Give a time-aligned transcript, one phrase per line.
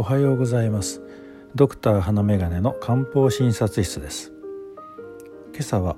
[0.00, 1.02] おはようございます。
[1.56, 4.32] ドクター花眼鏡の漢方診察室です。
[5.50, 5.96] 今朝は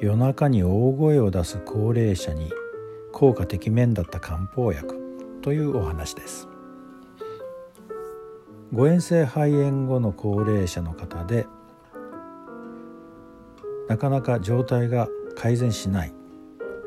[0.00, 2.50] 夜中に大声を出す高齢者に
[3.12, 6.48] 効果てきめんだった漢方薬というお話です。
[8.72, 11.46] 誤嚥性肺炎後の高齢者の方で
[13.86, 16.14] なかなか状態が改善しない。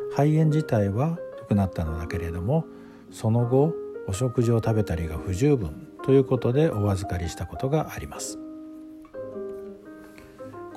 [0.10, 2.66] 肺炎自体は良くなったのだけれども
[3.12, 3.76] その後
[4.08, 5.88] お食事を食べたりが不十分。
[6.08, 8.40] ということでお預かりしたことがあります。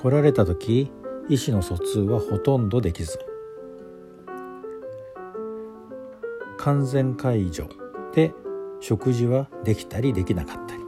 [0.01, 0.91] 来られた時
[1.29, 3.19] 医師の疎通はほとんどできず
[6.57, 7.69] 完全解除
[8.15, 8.33] で
[8.79, 10.81] 食事はできたりできなかったり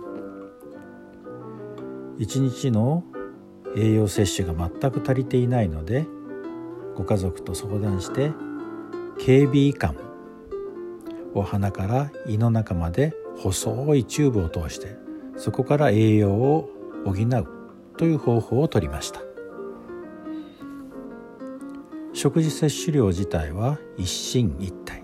[2.18, 3.04] 一日の
[3.78, 6.08] 栄養摂取が全く足りていないので
[6.96, 8.32] ご家族と相談して
[9.20, 9.96] 警備医官
[11.36, 14.96] を鼻から胃の中まで細いチューブを通して
[15.38, 16.70] そこから栄養を
[17.06, 17.48] 補う
[17.98, 19.22] という方法をとりました。
[22.14, 25.04] 食事摂取量自体は一進一退。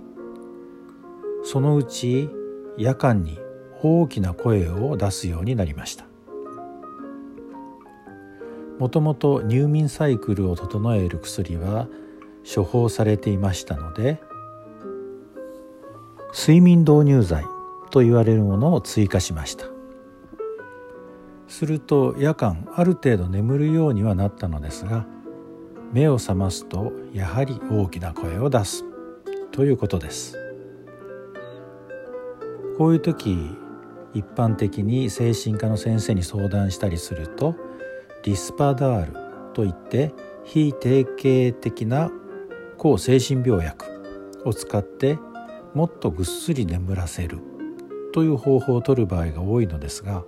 [1.43, 2.29] そのうち
[2.77, 3.39] 夜間に
[3.81, 6.05] 大きな声を出すようになりました。
[8.79, 11.89] もともと入眠サイクルを整える薬は
[12.55, 14.21] 処方されていましたので
[16.33, 17.45] 睡眠導入剤
[17.89, 19.65] と言われるものを追加しました。
[21.47, 25.07] すると夜間ある程度眠るようにはなったのですが
[25.91, 28.85] 目を覚ますとやはり大きな声を出す
[29.51, 30.37] ということです。
[32.77, 33.35] こういう時
[34.13, 37.55] 一般的に精神科の先生に相談したりすると
[38.23, 40.13] リスパダールといって
[40.45, 42.11] 非定型的な
[42.77, 43.85] 抗精神病薬
[44.45, 45.19] を使って
[45.73, 47.48] もっとぐっすり眠らせる。
[48.19, 50.25] という方法を取る場合が多いのですが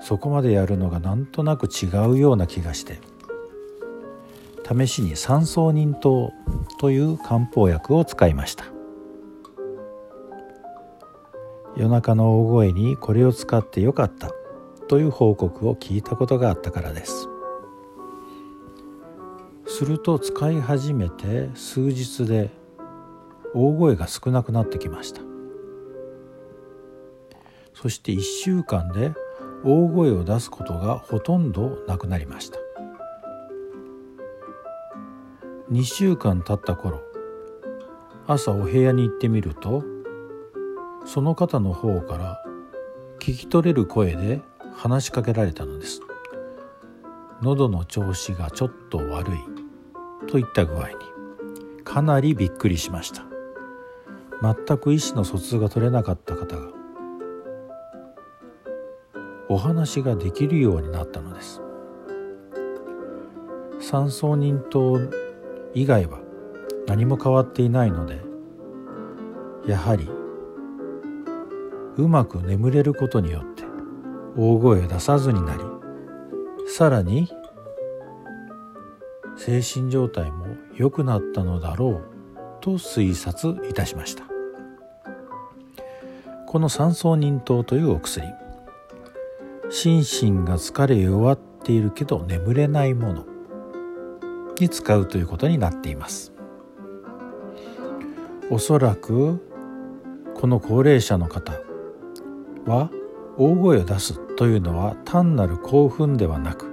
[0.00, 2.98] そこまでやるのがなんとなく違うような気がして
[4.68, 6.32] 試しに三層忍糖
[6.80, 8.64] という漢方薬を使いました。
[11.76, 14.30] 夜中の大声にこれを使ってよかった
[14.88, 17.28] という報告を聞いたことがあったからです。
[19.66, 22.63] すると使い始めて数日で
[23.54, 25.20] 大声が少なくなってきました。
[27.72, 29.14] そして1週間で
[29.64, 32.58] 大声を出すことがほとんどなくなりました。
[35.70, 37.00] 2週間経った頃
[38.26, 39.82] 朝お部屋に行ってみると
[41.06, 42.44] その方の方から
[43.18, 44.42] 聞き取れる声で
[44.74, 46.00] 話しかけられたのです。
[47.42, 49.38] 喉の調子がちょっと悪い
[50.28, 50.94] といった具合に
[51.84, 53.33] かなりびっくりしました。
[54.42, 56.68] 全く意思の疎通が取れなかった方が
[59.48, 61.64] お話ができるようになったのです。
[63.84, 64.98] 三層人党
[65.74, 66.20] 以外は
[66.86, 68.20] 何も変わっていないので
[69.66, 70.08] やはり
[71.96, 73.64] うまく眠れることによって
[74.36, 75.62] 大声を出さずになり
[76.66, 77.28] さらに
[79.36, 82.13] 精神状態も良くなったのだろう
[82.64, 84.24] と推察いたしました。
[86.46, 88.26] この三層忍糖というお薬。
[89.68, 93.26] 心身が疲れ弱っているけど眠れないもの。
[94.58, 96.32] に使うということになっています。
[98.48, 99.46] おそらく
[100.34, 101.52] この高齢者の方
[102.64, 102.90] は
[103.36, 106.66] 大声を出すというのは単なる興奮ではなく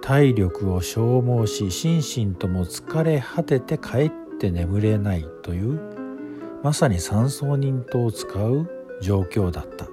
[0.00, 5.80] 体力を消耗し心身とも疲れ果てて帰って眠れないという
[6.62, 8.68] まさに三層人とを使う
[9.00, 9.86] 状況だった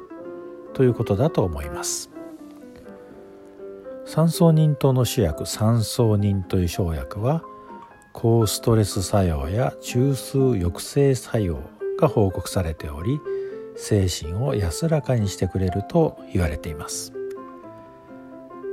[0.73, 2.09] ということだと思います。
[4.05, 7.43] 三層人糖の主薬三層人という生薬は
[8.13, 11.59] 高ストレス作用や中枢抑制作用
[11.99, 13.19] が報告されており
[13.75, 17.13] 精神を安らかにしてくれると言われています。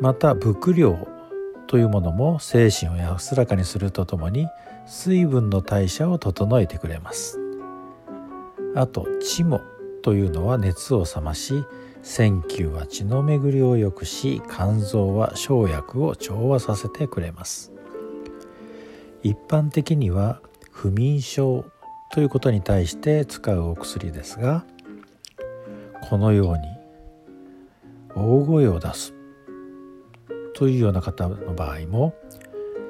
[0.00, 1.08] また伏量
[1.66, 4.46] というものも精神を安らかにするとともに
[4.86, 7.38] 水分の代謝を整えてくれます。
[8.74, 9.60] あと血も
[10.02, 11.64] というのは熱を冷まし
[12.02, 17.72] 線球は血の巡りを良くし肝臓は生薬を調和させてくれます。
[19.22, 20.40] 一般的には
[20.70, 21.64] 不眠症
[22.12, 24.64] ということに対して使うお薬ですが
[26.08, 26.60] このように
[28.14, 29.14] 大声を出す
[30.54, 32.14] というような方の場合も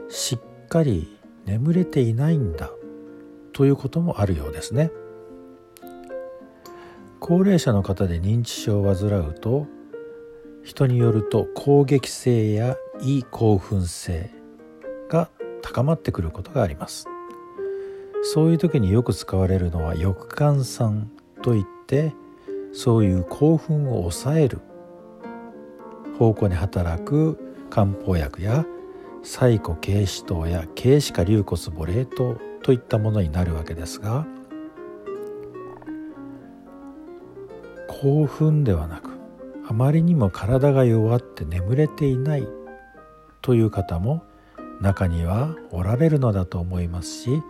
[0.08, 2.70] しっかり眠れていないんだ。
[3.52, 4.90] ということもあるようですね。
[7.20, 9.68] 高齢者の方で認知症を患うと
[10.64, 14.30] 人によると攻撃性や胃興奮性
[15.08, 15.30] が
[15.62, 17.06] 高まってくることがあります。
[18.22, 21.10] そういう時によく使われるのは翼換酸
[21.42, 22.12] といって
[22.72, 24.60] そういう興奮を抑える。
[26.18, 27.38] 方向に働く
[27.70, 28.64] 漢方薬や
[29.22, 34.26] サイコ軽視糖や軽視化硫骨母冷糖といったものになるわけですが
[37.88, 39.10] 興奮ではなく
[39.68, 42.48] あまりにも体が弱って眠れていない
[43.42, 44.24] という方も
[44.80, 47.42] 中にはおられるのだと思いますし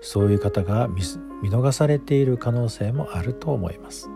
[0.00, 1.02] そういう方が見
[1.50, 4.10] 逃されている可能性もあると思います。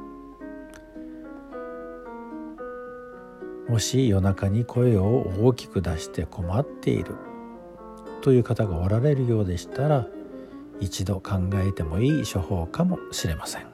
[3.74, 7.16] もし夜中に声を大きく出して困っている。
[8.22, 10.06] という方がおられるようでしたら
[10.78, 13.66] 一度考えてもいい処方かもしれません。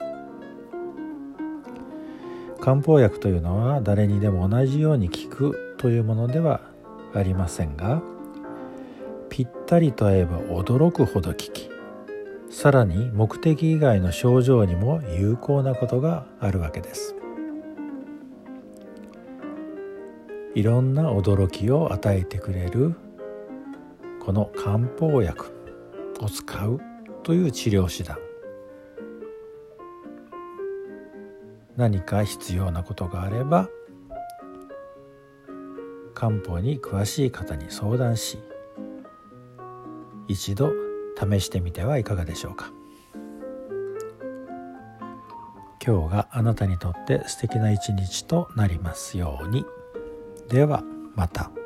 [2.62, 6.62] 漢方薬というのは誰にでも同じように効くというものでは
[7.12, 8.00] ありませんが
[9.29, 11.69] ぴったりと合えば驚くほど効き
[12.49, 17.19] さらに目的以外の症状にも有効なことがあるわけです。
[20.55, 22.94] いろんな驚きを与えてくれる
[24.20, 25.52] この漢方薬
[26.20, 26.81] を使う
[27.23, 28.19] という治療手段
[31.76, 33.69] 何か必要なことがあれば
[36.14, 38.38] 漢方に詳しい方に相談し
[40.29, 40.73] 一度
[41.17, 42.73] 試してみてはいかがでしょうか。
[45.85, 49.64] 今日があなたにとって素敵な一日となりますように。
[50.50, 50.82] では
[51.14, 51.60] また。